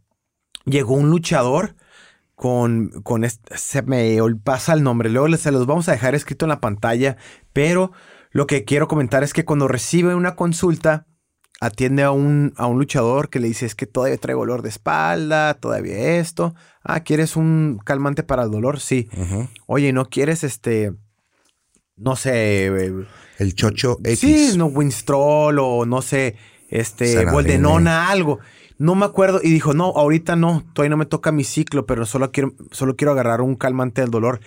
[0.64, 1.74] llegó un luchador
[2.42, 6.44] con, con este, se me pasa el nombre, luego se los vamos a dejar escrito
[6.44, 7.16] en la pantalla,
[7.52, 7.92] pero
[8.32, 11.06] lo que quiero comentar es que cuando recibe una consulta,
[11.60, 14.70] atiende a un, a un luchador que le dice es que todavía traigo dolor de
[14.70, 18.80] espalda, todavía esto, ah, ¿quieres un calmante para el dolor?
[18.80, 19.08] Sí.
[19.66, 20.94] Oye, ¿no quieres este,
[21.94, 23.04] no sé, eh,
[23.38, 24.18] El chocho X.
[24.18, 26.34] Sí, no, Winstrol o no sé,
[26.72, 27.24] este.
[27.26, 28.40] Boldenona, algo.
[28.78, 29.40] no me acuerdo.
[29.42, 32.96] Y dijo, no, ahorita no, todavía no me toca mi ciclo, pero solo quiero, solo
[32.96, 34.40] quiero agarrar un calmante del dolor.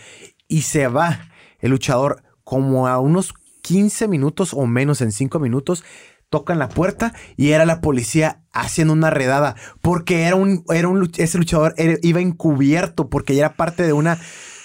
[0.48, 5.84] Y se va el luchador como a unos 15 minutos o menos en 5 minutos
[6.30, 11.10] tocan la puerta y era la policía haciendo una redada porque era un, era un
[11.18, 14.20] ese luchador iba encubierto porque era parte de una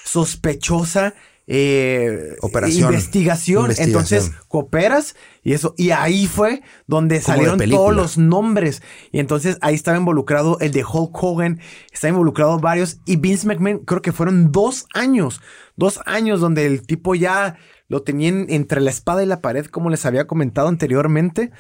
[0.05, 1.15] sospechosa
[1.53, 2.93] eh, Operación.
[2.93, 3.73] Investigación.
[3.77, 5.75] Entonces cooperas y eso.
[5.77, 8.83] Y ahí fue donde salieron todos los nombres.
[9.11, 11.59] Y entonces ahí estaba involucrado el de Hulk Hogan,
[11.93, 13.01] estaba involucrado varios.
[13.05, 15.41] Y Vince McMahon, creo que fueron dos años,
[15.75, 17.59] dos años donde el tipo ya
[17.89, 21.51] lo tenían entre la espada y la pared, como les había comentado anteriormente.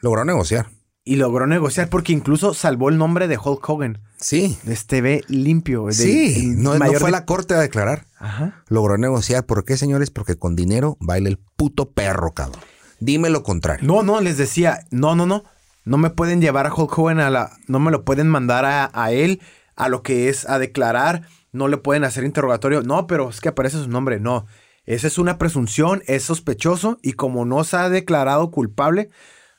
[0.00, 0.68] Logró negociar.
[1.02, 4.00] Y logró negociar porque incluso salvó el nombre de Hulk Hogan.
[4.16, 4.56] Sí.
[4.68, 5.88] Este ve limpio.
[5.90, 8.06] sí, no, fue a la corte a declarar.
[8.24, 8.62] Ajá.
[8.68, 9.44] Logró negociar.
[9.44, 10.10] ¿Por qué, señores?
[10.10, 12.62] Porque con dinero baila el puto perro, cabrón.
[12.98, 13.86] Dime lo contrario.
[13.86, 15.44] No, no, les decía, no, no, no.
[15.84, 17.50] No me pueden llevar a Hulk Hogan a la.
[17.68, 19.42] No me lo pueden mandar a, a él
[19.76, 21.28] a lo que es a declarar.
[21.52, 22.80] No le pueden hacer interrogatorio.
[22.80, 24.20] No, pero es que aparece su nombre.
[24.20, 24.46] No.
[24.86, 29.10] Esa es una presunción, es sospechoso y como no se ha declarado culpable,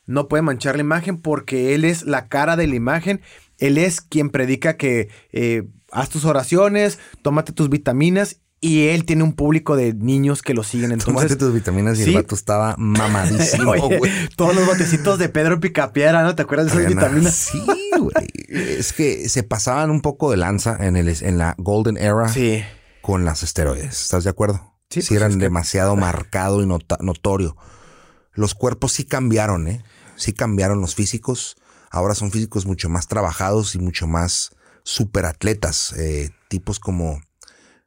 [0.06, 3.21] no puede manchar la imagen porque él es la cara de la imagen.
[3.60, 9.23] Él es quien predica que eh, haz tus oraciones, tómate tus vitaminas y él tiene
[9.23, 10.91] un público de niños que lo siguen.
[10.91, 13.73] Entonces, Tómate tus vitaminas y el vato estaba mamadísimo,
[14.35, 16.35] Todos los botecitos de Pedro Picapiedra, ¿no?
[16.35, 17.33] ¿Te acuerdas de esas vitaminas?
[17.33, 17.63] Sí,
[17.99, 18.27] güey.
[18.47, 22.33] es que se pasaban un poco de lanza en, el, en la Golden Era
[23.01, 24.01] con las esteroides.
[24.01, 24.73] ¿Estás de acuerdo?
[24.89, 27.55] Sí, pues eran demasiado marcado y notorio.
[28.33, 29.83] Los cuerpos sí cambiaron, ¿eh?
[30.15, 31.57] Sí cambiaron los físicos.
[31.91, 34.51] Ahora son físicos mucho más trabajados y mucho más
[34.83, 35.93] superatletas.
[35.97, 37.21] Eh, tipos como,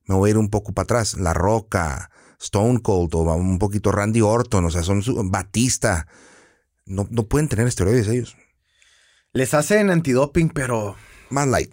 [0.08, 3.92] me voy a ir un poco para atrás, La Roca, Stone Cold o un poquito
[3.92, 6.06] Randy Orton, o sea, son Batista.
[6.86, 8.36] No, no pueden tener esteroides ellos.
[9.32, 10.96] Les hacen antidoping, pero...
[11.28, 11.70] Más light.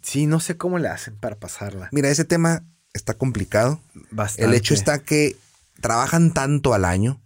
[0.00, 1.90] Sí, no sé cómo le hacen para pasarla.
[1.92, 3.80] Mira, ese tema está complicado.
[4.10, 4.44] Bastante.
[4.44, 5.36] El hecho está que
[5.80, 7.22] trabajan tanto al año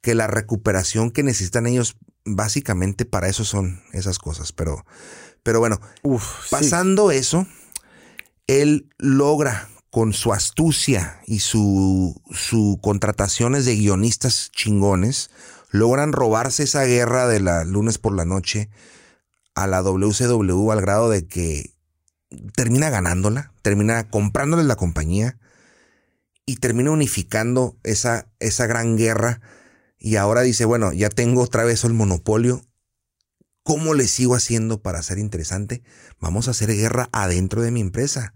[0.00, 4.52] que la recuperación que necesitan ellos básicamente para eso son esas cosas.
[4.52, 4.86] Pero,
[5.42, 5.80] pero bueno,
[6.50, 7.46] pasando eso,
[8.46, 15.30] él logra con su astucia y su, su contrataciones de guionistas chingones,
[15.70, 18.70] logran robarse esa guerra de la lunes por la noche
[19.54, 21.74] a la WCW al grado de que
[22.54, 25.38] termina ganándola, termina comprándoles la compañía
[26.46, 29.40] y termina unificando esa, esa gran guerra.
[29.98, 32.62] Y ahora dice, bueno, ya tengo otra vez el monopolio.
[33.62, 35.82] ¿Cómo le sigo haciendo para ser interesante?
[36.18, 38.34] Vamos a hacer guerra adentro de mi empresa.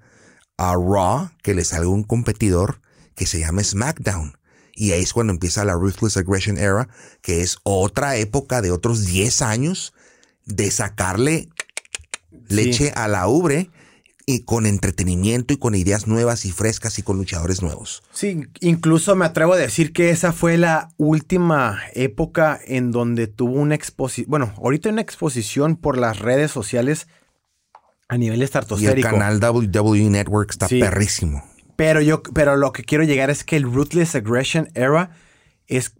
[0.57, 2.81] A Raw, que le salga un competidor
[3.15, 4.37] que se llame SmackDown.
[4.75, 6.89] Y ahí es cuando empieza la Ruthless Aggression Era,
[7.23, 9.95] que es otra época de otros 10 años
[10.45, 11.49] de sacarle
[12.49, 13.71] leche a la ubre
[14.27, 18.03] y con entretenimiento y con ideas nuevas y frescas y con luchadores nuevos.
[18.13, 23.61] Sí, incluso me atrevo a decir que esa fue la última época en donde tuvo
[23.61, 27.07] una exposición, bueno, ahorita una exposición por las redes sociales
[28.09, 29.09] a nivel estratosférico.
[29.09, 31.43] Y el canal WWE Network está perrísimo.
[31.77, 35.11] Pero yo, pero lo que quiero llegar es que el Ruthless Aggression Era
[35.67, 35.95] es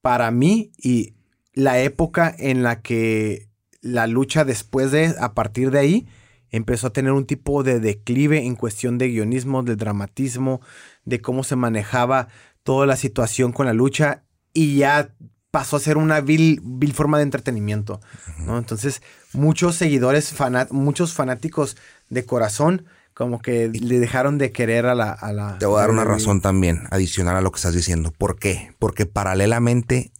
[0.00, 1.14] para mí y
[1.52, 3.48] la época en la que
[3.80, 6.06] la lucha después de, a partir de ahí,
[6.50, 10.60] empezó a tener un tipo de declive en cuestión de guionismo, de dramatismo,
[11.04, 12.28] de cómo se manejaba
[12.62, 15.14] toda la situación con la lucha y ya
[15.56, 16.60] pasó a ser una vil,
[16.92, 17.98] forma de entretenimiento,
[18.40, 18.58] ¿no?
[18.58, 19.00] Entonces,
[19.32, 20.34] muchos seguidores,
[20.68, 21.78] muchos fanáticos
[22.10, 25.12] de corazón, como que le dejaron de querer a la...
[25.12, 28.12] A la Te voy a dar una razón también, adicional a lo que estás diciendo.
[28.12, 28.74] ¿Por qué?
[28.78, 30.12] Porque paralelamente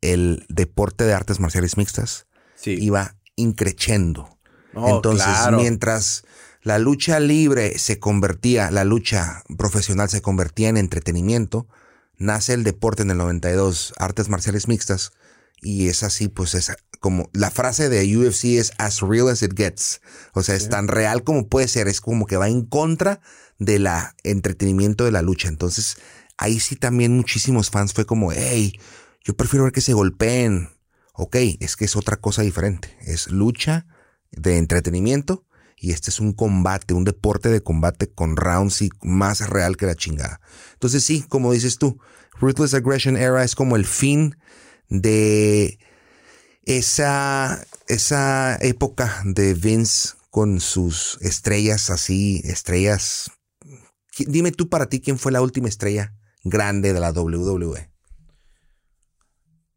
[0.00, 2.28] el deporte de artes marciales mixtas
[2.64, 4.38] iba increciendo.
[4.74, 6.22] Entonces, mientras
[6.62, 11.66] la lucha libre se convertía, la lucha profesional se convertía en entretenimiento,
[12.20, 15.12] nace el deporte en el 92, artes marciales mixtas,
[15.60, 19.54] y es así, pues es como la frase de UFC es as real as it
[19.56, 20.00] gets.
[20.34, 23.20] O sea, es tan real como puede ser, es como que va en contra
[23.58, 25.48] de la entretenimiento de la lucha.
[25.48, 25.96] Entonces,
[26.36, 28.78] ahí sí también muchísimos fans fue como, hey,
[29.24, 30.70] yo prefiero ver que se golpeen.
[31.14, 32.96] Ok, es que es otra cosa diferente.
[33.00, 33.86] Es lucha
[34.30, 35.46] de entretenimiento
[35.80, 39.86] y este es un combate, un deporte de combate con rounds y más real que
[39.86, 40.40] la chingada.
[40.74, 41.98] Entonces sí, como dices tú,
[42.38, 44.36] Ruthless Aggression Era es como el fin
[44.90, 45.78] de
[46.64, 53.30] esa, esa época de Vince con sus estrellas así, estrellas.
[54.18, 56.14] Dime tú para ti quién fue la última estrella
[56.44, 57.90] grande de la WWE.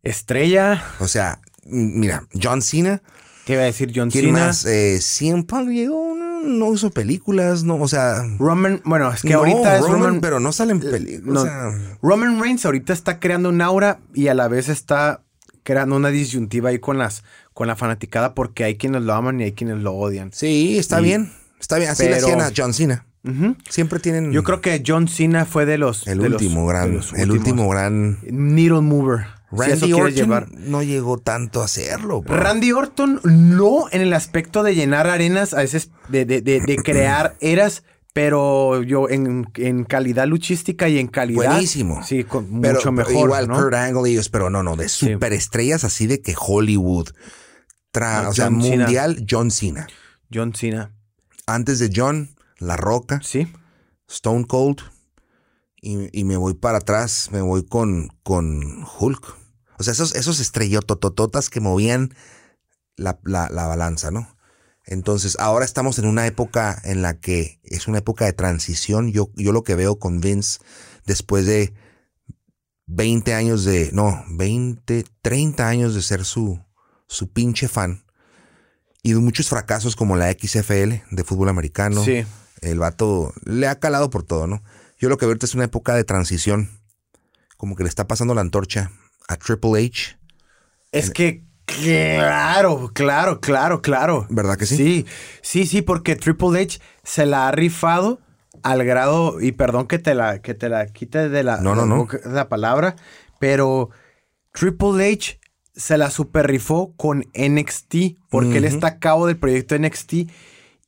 [0.02, 0.84] Estrella.
[1.00, 3.02] O sea, mira, John Cena
[3.45, 4.39] Te iba a decir John ¿Quién Cena.
[4.47, 4.65] más?
[4.65, 8.23] Eh, CM Punk llegó, no, no hizo películas, no, o sea...
[8.39, 10.21] Roman, bueno, es que no, ahorita es Roman, Roman.
[10.21, 11.23] pero no salen películas.
[11.34, 15.21] no, o sea, Roman Reigns ahorita está creando un aura y a la vez está
[15.63, 19.43] creando una disyuntiva ahí con las con la fanaticada porque hay quienes lo aman y
[19.43, 20.32] hay quienes lo odian.
[20.34, 21.32] sí, está Y- bien.
[21.60, 21.91] Está bien.
[21.91, 23.06] Así le pero- hacían a John Cena.
[23.69, 27.13] Siempre tienen Yo creo que John Cena fue de los el de último gran, los
[27.13, 28.19] el último gran.
[28.29, 29.27] needle mover.
[29.58, 30.52] Si eso Randy Orton llevar.
[30.52, 32.22] no llegó tanto a hacerlo.
[32.22, 32.36] bro.
[32.36, 36.76] Randy Orton no en el aspecto de llenar arenas, a veces de, de- de- de
[36.84, 41.52] crear eras, pero yo en, en calidad luchística y en calidad.
[41.52, 42.04] Buenísimo.
[42.04, 43.13] Sí, con Pero mucho mejor.
[43.26, 43.56] igual ¿no?
[43.56, 47.10] Kurt Angle y ellos, pero no, no, de superestrellas así de que Hollywood.
[47.92, 48.76] Tra- No, o sea, John Cena.
[48.84, 49.88] mundial John Cena.
[50.34, 50.92] John Cena.
[51.48, 53.48] Antes de John, La Roca, Sí.
[54.08, 54.78] Stone Cold.
[55.82, 59.36] Y, y me voy para atrás, me voy con, con Hulk.
[59.77, 62.13] O sea, esos, esos estrellototototas que movían
[62.95, 64.27] la, la, la balanza, ¿no?
[64.86, 69.12] Entonces, ahora estamos en una época en la que es una época de transición.
[69.12, 70.59] Yo, yo lo que veo con Vince
[71.05, 71.73] después de
[72.88, 76.59] 20 años de, no, 20, 30 años de ser su,
[77.07, 78.03] su pinche fan
[79.03, 82.03] y de muchos fracasos como la XFL de fútbol americano.
[82.03, 82.25] Sí.
[82.62, 84.63] El vato le ha calado por todo, ¿no?
[84.97, 86.69] Yo lo que veo es una época de transición.
[87.57, 88.91] Como que le está pasando la antorcha
[89.27, 90.17] a Triple H.
[90.91, 94.27] Es que, claro, claro, claro, claro.
[94.29, 94.77] ¿Verdad que sí?
[94.77, 95.05] Sí,
[95.41, 98.19] sí, sí, porque Triple H se la ha rifado
[98.62, 101.86] al grado, y perdón que te la, que te la quite de la, No, no,
[101.86, 102.07] no.
[102.25, 102.95] la palabra,
[103.39, 103.89] pero
[104.53, 105.39] Triple H
[105.75, 107.95] se la super rifó con NXT,
[108.29, 110.29] porque él está a cabo del proyecto NXT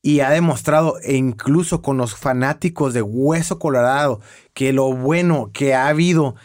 [0.04, 4.22] y ha demostrado, e incluso con los fanáticos de Hueso Colorado,
[4.54, 6.36] que lo bueno que ha habido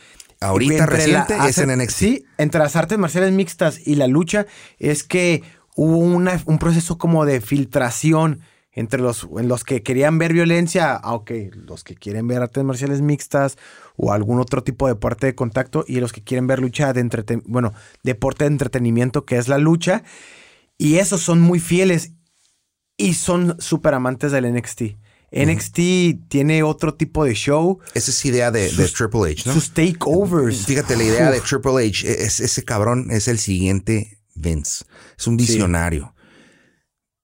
[0.41, 1.97] Ahorita entre reciente la- es en NXT.
[1.99, 4.47] Sí, entre las artes marciales mixtas y la lucha
[4.79, 5.43] es que
[5.77, 8.41] hubo una- un proceso como de filtración
[8.73, 13.01] entre los, en los que querían ver violencia, aunque los que quieren ver artes marciales
[13.03, 13.59] mixtas
[13.97, 17.01] o algún otro tipo de deporte de contacto y los que quieren ver lucha de
[17.01, 17.73] entreten bueno,
[18.05, 20.05] deporte de entretenimiento que es la lucha.
[20.79, 22.13] Y esos son muy fieles
[22.97, 24.97] y son súper amantes del NXT.
[25.33, 27.79] NXT tiene otro tipo de show.
[27.95, 29.53] Esa es idea de, de Triple H, ¿no?
[29.55, 30.65] Sus takeovers.
[30.67, 31.41] Fíjate, la idea de.
[31.41, 34.85] Triple H, e, es, ese cabrón es el siguiente Vince.
[35.19, 36.15] Es un visionario.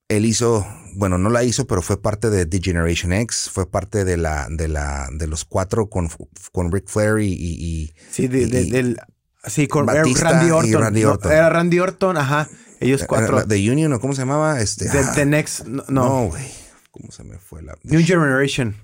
[0.09, 0.65] Él hizo,
[0.95, 4.47] bueno, no la hizo, pero fue parte de The Generation X, fue parte de la,
[4.51, 6.09] de la, de los cuatro con,
[6.53, 9.01] con Ric Flair y, y- y- Sí, de- de- y- del.
[9.49, 10.93] Sí, con Batista Randy y Orton.
[11.31, 12.49] No, era Randy Orton, ajá.
[12.81, 13.45] Ellos cuatro.
[13.47, 14.61] The Union, ¿o cómo se llamaba?
[14.61, 15.65] Este, The, ah, the Next.
[15.67, 15.85] No.
[15.89, 16.27] no, no.
[16.29, 16.45] güey.
[16.97, 17.77] ¿Cómo se me fue la?
[17.83, 18.75] New Generation.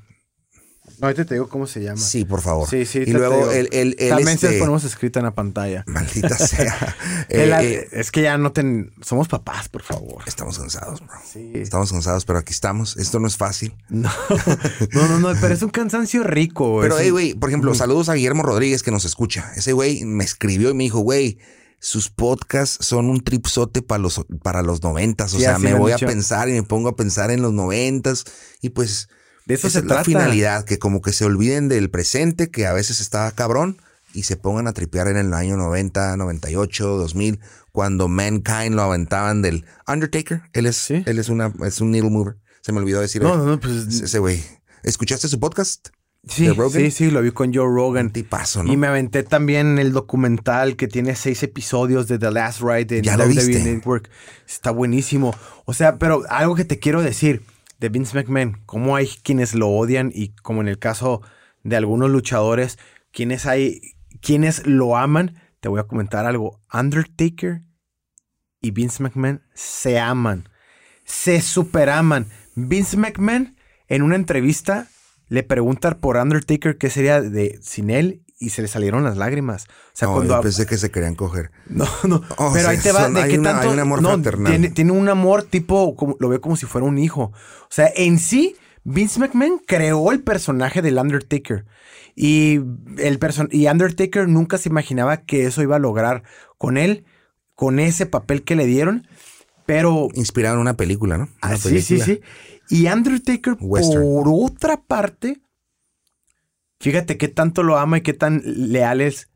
[0.98, 1.96] No, ahorita te digo cómo se llama.
[1.96, 2.68] Sí, por favor.
[2.68, 3.00] Sí, sí.
[3.00, 3.50] Y te- luego digo.
[3.52, 5.84] él, él, También se este, las ponemos escrita en la pantalla.
[5.86, 6.96] maldita sea.
[7.28, 8.92] El- Eh, eh, es que ya no ten.
[9.00, 10.22] Somos papás, por favor.
[10.26, 11.10] estamos cansados, bro.
[11.32, 11.50] Sí.
[11.54, 12.96] Estamos cansados, pero aquí estamos.
[12.96, 13.74] Esto no es fácil.
[13.88, 14.10] No,
[14.92, 16.80] no, no, no, pero es un cansancio rico.
[16.82, 19.52] Pero, es hey, güey, por ejemplo, saludos a Guillermo Rodríguez que nos escucha.
[19.56, 21.38] Ese güey me escribió y me dijo, güey,
[21.84, 25.34] sus podcasts son un tripsote para los, para los noventas.
[25.34, 28.24] O Sí, sea, me voy a pensar y me pongo a pensar en los noventas.
[28.60, 29.08] Y pues,
[29.46, 32.66] De eso esa se es la finalidad, que como que se olviden del presente, que
[32.68, 33.82] a veces estaba cabrón,
[34.14, 37.40] y se pongan a tripear en el año 90, 98, 2000,
[37.72, 40.42] cuando Mankind lo aventaban del Undertaker.
[40.52, 41.02] Él es, Sí.
[41.04, 42.36] él es una, es un needle mover.
[42.60, 44.00] Se me olvidó decir No, no, no, pues.
[44.02, 44.40] ese güey.
[44.84, 45.88] ¿Escuchaste su podcast?
[46.28, 48.10] Sí, sí, sí, lo vi con Joe Rogan.
[48.12, 48.72] Tipazo, ¿no?
[48.72, 53.02] Y me aventé también el documental que tiene seis episodios de The Last Ride en
[53.02, 53.64] Ya lo WWE viste.
[53.64, 54.08] Network.
[54.46, 55.34] Está buenísimo.
[55.64, 57.42] O sea, pero algo que te quiero decir
[57.80, 61.22] de Vince McMahon, cómo hay quienes lo odian y como en el caso
[61.64, 62.78] de algunos luchadores,
[63.10, 63.80] quienes hay,
[64.20, 65.42] quienes lo aman.
[65.58, 66.60] Te voy a comentar algo.
[66.72, 67.62] Undertaker
[68.60, 70.48] y Vince McMahon se aman.
[71.04, 72.28] Se superaman.
[72.54, 73.56] Vince McMahon
[73.88, 74.88] en una entrevista
[75.32, 79.64] le preguntan por Undertaker qué sería de sin él y se le salieron las lágrimas.
[79.64, 81.50] O sea, No, cuando yo pensé que se querían coger.
[81.68, 84.02] no, no, Oh, pero ahí te va son- de qué una- tanto hay un amor
[84.02, 84.52] no, fraternal.
[84.52, 87.22] tiene, tiene un amor tipo como lo veo como si fuera un hijo.
[87.32, 91.64] O sea, en sí Vince McMahon creó el personaje del Undertaker
[92.14, 92.60] y
[92.98, 96.24] el person y Undertaker nunca se imaginaba que eso iba a lograr
[96.58, 97.04] con él
[97.54, 99.06] con ese papel que le dieron,
[99.66, 101.24] pero Inspirado en una película, ¿no?
[101.24, 102.20] Una Ah, sí, sí, sí.
[102.68, 104.02] Y Undertaker, Western.
[104.02, 105.40] por otra parte,
[106.80, 109.28] fíjate qué tanto lo ama y qué tan leal es.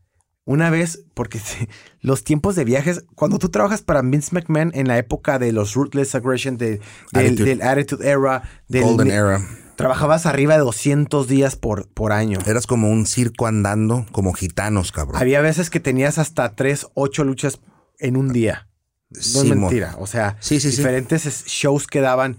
[0.45, 1.41] Una vez, porque
[2.01, 5.75] los tiempos de viajes, cuando tú trabajas para Vince McMahon en la época de los
[5.75, 6.81] Ruthless Aggression, de,
[7.13, 7.45] del, Attitude.
[7.49, 9.41] del Attitude Era, del, Golden Era.
[9.75, 12.39] trabajabas arriba de 200 días por, por año.
[12.47, 15.21] Eras como un circo andando, como gitanos, cabrón.
[15.21, 17.61] Había veces que tenías hasta 3, 8 luchas
[17.99, 18.69] en un día.
[19.11, 19.95] No es mentira.
[19.99, 20.79] O sea, Sí, sí, sí.
[20.79, 22.39] diferentes es- shows que daban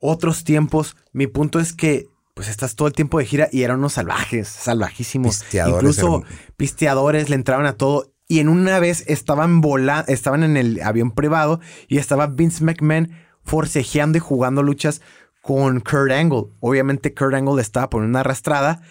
[0.00, 0.96] otros tiempos.
[1.12, 4.46] Mi punto es que pues estás todo el tiempo de gira y eran unos salvajes,
[4.48, 5.38] salvajísimos.
[5.38, 8.12] Pisteadores, Incluso eran- pisteadores le entraban a todo.
[8.28, 13.10] Y en una vez estaban volando, estaban en el avión privado y estaba Vince McMahon
[13.42, 15.00] forcejeando y jugando luchas
[15.40, 16.48] con Kurt Angle.
[16.60, 18.82] Obviamente Kurt Angle le estaba poniendo una arrastrada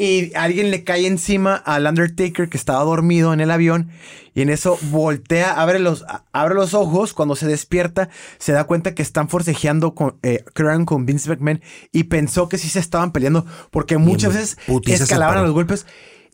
[0.00, 3.90] y alguien le cae encima al Undertaker que estaba dormido en el avión
[4.34, 8.08] y en eso voltea, abre los, abre los ojos, cuando se despierta
[8.38, 10.42] se da cuenta que están forcejeando con, eh,
[10.86, 11.60] con Vince McMahon
[11.92, 15.84] y pensó que sí se estaban peleando porque muchas veces escalaban a los golpes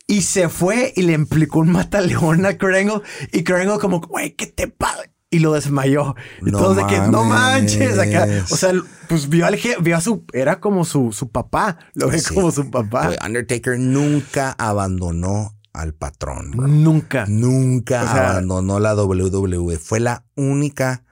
[0.07, 3.00] y se fue y le implicó un mataleón a Kurt Angle
[3.33, 5.11] y Kurt Angle como, güey, ¿qué te pasa?
[5.31, 6.15] Y lo desmayó.
[6.41, 8.27] Y No todos de que, no manches, acá.
[8.51, 8.73] O sea,
[9.09, 11.79] pues vio al je- vio a su, era como su, su papá.
[11.95, 12.33] Lo ve Sí.
[12.35, 13.11] como su papá.
[13.25, 16.69] Undertaker nunca abandonó al patrón, bro.
[16.69, 17.27] Nunca.
[17.29, 19.79] Nunca O sea- abandonó la WWE.
[19.79, 21.05] Fue la única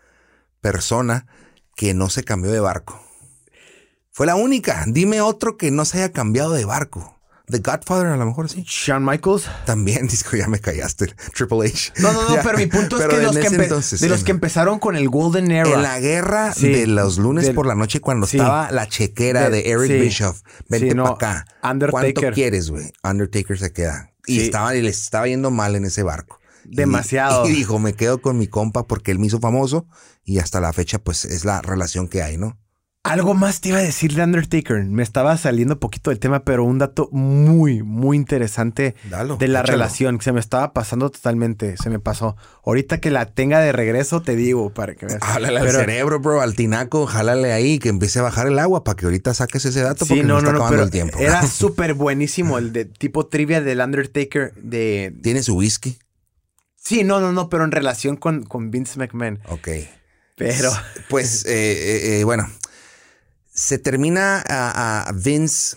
[0.61, 1.27] persona
[1.75, 3.01] que no se cambió de barco.
[4.13, 4.85] Fue la única.
[4.87, 7.14] Dime otro que no se haya cambiado de barco.
[7.47, 8.65] The Godfather a lo mejor sí.
[8.67, 9.45] Shawn Michaels.
[9.67, 11.15] También, disco, ya me callaste.
[11.35, 11.93] Triple H.
[11.99, 12.43] No, no, no, Ya.
[12.43, 15.51] pero mi punto es que, los entonces, de los en- que empezaron con el Golden
[15.51, 15.69] Era.
[15.71, 16.71] En la guerra Sí.
[16.71, 18.39] de los lunes Del- por la noche cuando sí.
[18.39, 19.99] estaba la chequera de, De- Eric sí.
[20.01, 20.41] Bischoff.
[20.71, 21.71] Vente no, para acá.
[21.71, 22.15] Undertaker.
[22.15, 22.91] ¿Cuánto quieres, güey?
[23.03, 24.11] Undertaker se queda.
[24.27, 26.41] Y estaba, y les estaba yendo mal en ese barco.
[26.65, 27.47] Y- Demasiado.
[27.49, 29.87] Y, dijo, me quedo con mi compa porque él me hizo famoso
[30.25, 32.59] y hasta la fecha, pues, es la relación que hay, ¿no?
[33.05, 34.83] Algo más te iba a decir de Undertaker.
[34.87, 39.61] Me estaba saliendo poquito del tema, pero un dato muy, muy interesante Dalo, de la
[39.61, 39.73] échalo.
[39.73, 41.77] relación que se me estaba pasando totalmente.
[41.77, 42.35] Se me pasó.
[42.65, 45.19] Ahorita que la tenga de regreso, te digo para que veas.
[45.23, 48.85] Jálale al Pero- cerebro, bro, al tinaco, jálale ahí, que empiece a bajar el agua
[48.85, 50.83] para que ahorita saques ese dato porque Sí, no, me está no, no, acabando pero
[50.85, 51.19] el tiempo.
[51.19, 55.15] era súper buenísimo el de tipo trivia del Undertaker de...
[55.23, 55.99] Tiene su whisky.
[56.77, 59.41] Sí, no, no, no, pero en relación con, con Vince McMahon.
[59.51, 59.69] Ok.
[60.37, 60.71] Pero...
[61.11, 62.49] Pues, eh, eh, eh, bueno,
[63.55, 65.77] se termina a, a Vince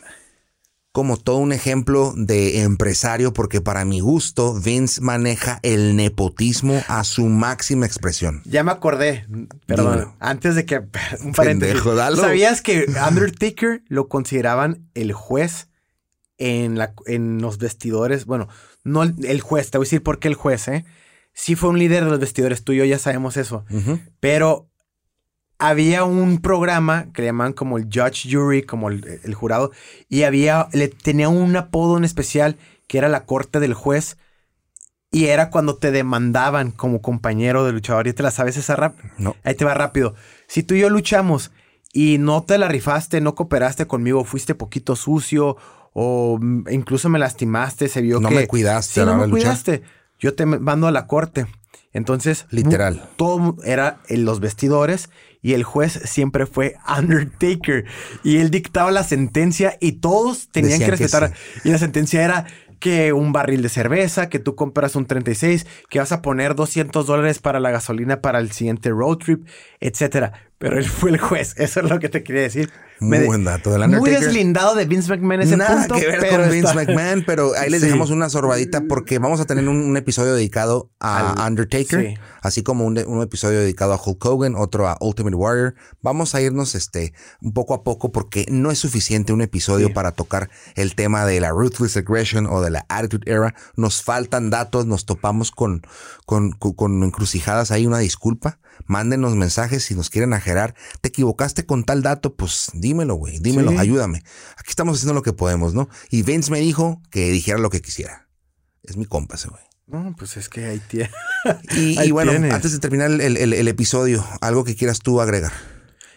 [0.97, 7.03] como todo un ejemplo de empresario, porque para mi gusto, Vince maneja el nepotismo a
[7.03, 8.41] su máxima expresión.
[8.45, 9.27] Ya me acordé,
[9.67, 10.77] perdón, antes de que
[11.23, 11.83] un paréntesis.
[11.83, 12.15] Pendejo.
[12.15, 15.69] ¿Sabías que Undertaker lo consideraban el juez
[16.39, 18.25] en, la, en los vestidores?
[18.25, 18.47] Bueno,
[18.83, 20.83] no el, juez, te voy a decir por qué el juez, ¿eh?
[21.31, 23.65] Sí fue un líder de los vestidores, tú y yo ya sabemos eso.
[24.19, 24.67] Pero
[25.59, 29.71] había un programa que le llamaban como el Judge Jury, como el, el jurado,
[30.09, 34.17] y había, le tenía un apodo en especial que era la corte del juez.
[35.09, 38.07] Y era cuando te demandaban como compañero de luchador.
[38.07, 38.93] ¿Y te la sabes esa rap?
[39.17, 39.37] No.
[39.45, 40.15] Ahí te va rápido.
[40.47, 41.51] Si tú y yo luchamos
[41.93, 45.55] y no te la rifaste, no cooperaste conmigo, fuiste poquito sucio
[45.93, 48.35] o mm, incluso me lastimaste, se vio No que...
[48.35, 49.29] me cuidaste Sí, no me luchar.
[49.29, 49.81] cuidaste.
[50.19, 51.47] Yo te mando a la corte.
[51.93, 52.45] Entonces...
[52.49, 53.09] Literal.
[53.15, 55.09] Todo era en los vestidores
[55.41, 57.85] y el juez siempre fue Undertaker.
[58.23, 61.33] Y él dictaba la sentencia y todos tenían Decían que que respetar.
[61.63, 62.45] Y la sentencia era
[62.79, 67.05] que un barril de cerveza, que tú compras un 36, que vas a poner 200
[67.05, 69.47] dólares para la gasolina para el siguiente road trip,
[69.79, 70.46] etcétera.
[70.59, 71.53] Pero él fue el juez.
[71.57, 72.71] Eso es lo que te quería decir.
[72.99, 75.93] Muy buen dato del Muy deslindado de Vince McMahon ese Nada punto.
[75.97, 77.85] que ver pero con Vince está- McMahon, pero ahí les Sí.
[77.85, 82.13] dejamos una sorbadita porque vamos a tener un, un episodio dedicado a Al- Undertaker, sí.
[82.41, 85.75] así como un, un episodio dedicado a Hulk Hogan, otro a Ultimate Warrior.
[86.01, 89.93] Vamos a irnos este un poco a poco porque no es suficiente un episodio Sí.
[89.93, 93.53] para tocar el tema de la Ruthless Aggression o de la Attitude Era.
[93.75, 95.83] Nos faltan datos, nos topamos con,
[96.25, 98.57] con, con- con encrucijadas ahí, una disculpa.
[98.85, 100.75] Mándenos mensajes si nos quieren ajerar.
[101.01, 103.77] Te equivocaste con tal dato, pues dímelo, güey, dímelo, Sí.
[103.77, 104.23] ayúdame.
[104.57, 105.89] Aquí estamos haciendo lo que podemos, ¿no?
[106.09, 108.27] Y Vince me dijo que dijera lo que quisiera.
[108.83, 109.61] Es mi compa ese, güey.
[109.87, 111.09] No, pues es que ahí tiene.
[111.75, 112.53] Y, Ahí y bueno, tienes.
[112.53, 115.53] antes de terminar el, el- el episodio, algo que quieras tú agregar.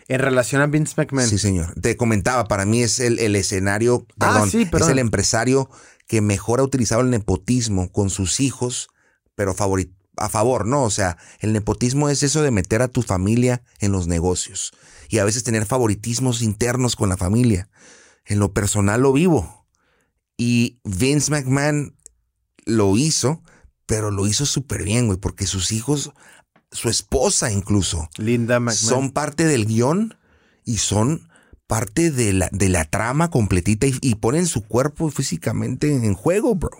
[0.08, 1.28] En relación a Vince McMahon.
[1.28, 1.72] Sí, señor.
[1.80, 5.70] Te comentaba, para mí es el, el escenario, Ah, perdón, es el empresario
[6.08, 8.88] que mejor ha utilizado el nepotismo con sus hijos,
[9.36, 10.82] pero favori- a favor, ¿no?
[10.84, 14.72] O sea, el nepotismo es eso de meter a tu familia en los negocios
[15.08, 17.68] y a veces tener favoritismos internos con la familia.
[18.24, 19.66] En lo personal lo vivo.
[20.36, 21.96] Y Vince McMahon
[22.64, 23.42] lo hizo,
[23.86, 26.12] pero lo hizo súper bien, güey, porque sus hijos,
[26.70, 28.76] su esposa incluso, Linda McMahon.
[28.76, 30.16] son parte del guion
[30.64, 31.28] y son
[31.66, 36.54] parte de la, de la trama completita y, y ponen su cuerpo físicamente en juego,
[36.54, 36.70] bro.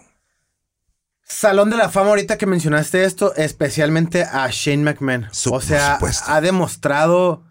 [1.31, 5.29] Salón de la Fama, ahorita que mencionaste esto, especialmente a Shane McMahon.
[5.51, 7.45] O sea, ha demostrado.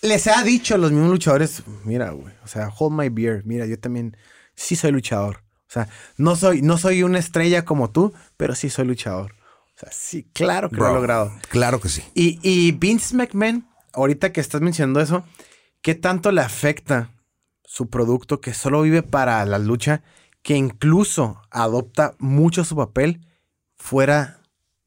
[0.00, 3.42] Les ha dicho a los mismos luchadores: Mira, güey, o sea, hold my beer.
[3.44, 4.16] Mira, yo también
[4.54, 5.42] sí soy luchador.
[5.68, 9.32] O sea, no soy, no soy una estrella como tú, pero sí soy luchador.
[9.74, 11.32] O sea, sí, claro que lo ha logrado.
[11.50, 12.04] Claro que sí.
[12.14, 15.24] Y, y Vince McMahon, ahorita que estás mencionando eso,
[15.82, 17.10] ¿qué tanto le afecta
[17.64, 20.02] su producto que solo vive para la lucha,
[20.48, 23.20] que incluso adopta mucho su papel
[23.76, 24.40] fuera,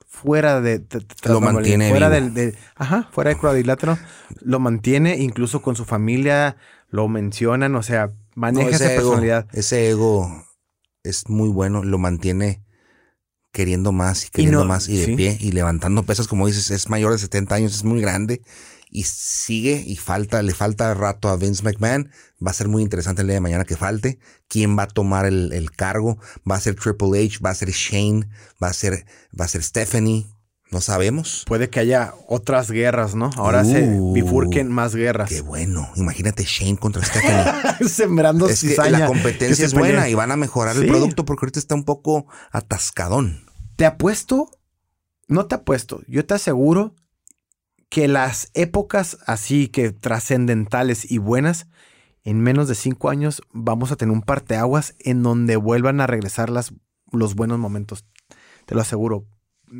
[0.08, 3.96] fuera de, de- Lo mantiene fuera del, de- ajá, fuera de cuadrilátero,
[4.40, 6.58] lo mantiene incluso con su familia,
[6.90, 9.46] lo mencionan, o sea, maneja No, esa ego, personalidad.
[9.54, 10.48] ese ego
[11.04, 12.64] es muy bueno, lo mantiene
[13.52, 15.16] queriendo más y queriendo no- más y de sí.
[15.16, 18.42] pie y levantando pesas, como dices, es mayor de 70 años, es muy grande
[18.92, 22.12] y sigue y falta, le falta rato a Vince McMahon.
[22.46, 24.20] Va a ser muy interesante el día de mañana que falte.
[24.50, 26.20] ¿Quién va a tomar el, el cargo?
[26.50, 27.40] ¿Va a ser Triple H?
[27.44, 28.28] ¿Va a ser Shane?
[28.62, 29.06] ¿Va a ser,
[29.40, 30.28] va a ser Stephanie?
[30.72, 31.44] No sabemos.
[31.48, 33.30] Puede que haya otras guerras, ¿no?
[33.36, 35.30] Ahora se Uh, bifurquen más guerras.
[35.30, 35.90] Qué bueno.
[35.96, 37.90] Imagínate Shane contra Stephanie.
[37.90, 41.60] Sembrando Es que la competencia es buena y van a mejorar el producto porque ahorita
[41.60, 43.46] está un poco atascadón.
[43.78, 44.50] Te apuesto,
[45.28, 46.96] no te apuesto, yo te aseguro
[47.92, 51.68] que las épocas así que trascendentales y buenas,
[52.24, 56.50] en menos de cinco años vamos a tener un parteaguas en donde vuelvan a regresar
[56.50, 56.74] las,
[57.12, 58.06] los buenos momentos.
[58.66, 59.26] Te lo aseguro.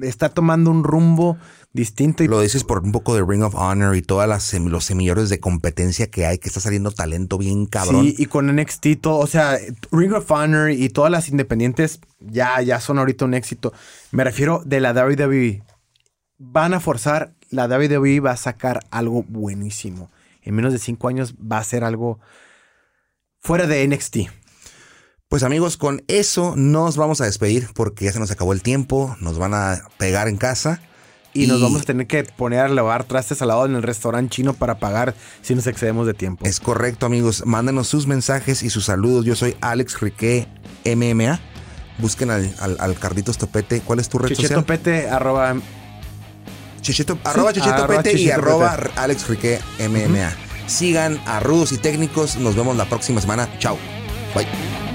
[0.02, 1.38] Está tomando un rumbo
[1.72, 4.68] distinto y Lo dices por un poco de Ring of Honor y todas las sem-
[4.70, 8.04] los semilleros de competencia que hay, que está saliendo talento bien cabrón.
[8.06, 9.58] Sí, y con NXT, todo, o sea,
[9.92, 13.72] Ring of Honor y todas las independientes ya, ya son ahorita un éxito.
[14.12, 15.64] Me refiero de la WWE.
[16.38, 20.10] Van a forzar, la WWE va a sacar algo buenísimo.
[20.42, 22.20] En menos de cinco años va a ser algo
[23.40, 24.18] fuera de NXT.
[25.28, 29.16] Pues amigos, con eso nos vamos a despedir porque ya se nos acabó el tiempo,
[29.22, 30.82] nos van a pegar en casa.
[31.34, 34.36] Y, nos vamos a tener que poner a lavar trastes al lado en el restaurante
[34.36, 36.46] chino para pagar si nos excedemos de tiempo.
[36.46, 37.46] Es correcto, amigos.
[37.46, 39.24] Mándenos sus mensajes y sus saludos.
[39.24, 40.50] Yo soy Alex Riquet
[40.84, 41.40] MMA.
[42.00, 43.80] Busquen al, al, al Carlitos Topete.
[43.80, 44.66] ¿Cuál es tu red social?
[44.66, 45.56] Pete, arroba
[46.82, 48.92] Chicheto, arroba Chicheto arroba Pete y arroba Pete.
[48.96, 50.34] Alex Riquet MMA.
[50.68, 52.38] Sigan a Rudos y Técnicos.
[52.38, 53.48] Nos vemos la próxima semana.
[53.60, 53.78] Chao.
[54.34, 54.91] Bye.